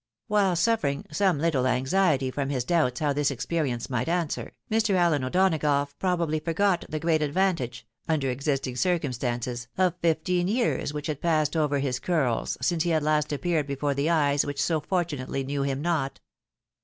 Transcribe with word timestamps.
While 0.25 0.55
suffering 0.55 1.05
some 1.11 1.37
Uttle 1.37 1.69
anxiety 1.69 2.31
from 2.31 2.49
his 2.49 2.63
doubts 2.63 3.01
how 3.01 3.13
this 3.13 3.29
experi 3.29 3.69
ment 3.69 3.87
might 3.87 4.09
answer, 4.09 4.53
Mr. 4.71 4.95
AUen 4.95 5.23
O'Donagough 5.23 5.93
probably 5.99 6.39
forgot 6.39 6.83
the 6.89 6.99
great 6.99 7.21
advantage 7.21 7.85
(under 8.07 8.31
existing 8.31 8.77
circumstances) 8.77 9.67
of 9.77 9.93
fifteen 10.01 10.47
years 10.47 10.91
which 10.91 11.05
had 11.05 11.21
passed 11.21 11.55
over 11.55 11.77
his 11.77 11.99
curls 11.99 12.57
since 12.63 12.81
he 12.81 12.89
had 12.89 13.03
last 13.03 13.31
appeared 13.31 13.67
before 13.67 13.93
the 13.93 14.09
eyes 14.09 14.43
which 14.43 14.59
so 14.59 14.79
fortunately 14.79 15.43
knew 15.43 15.61
him 15.61 15.83
not. 15.83 16.19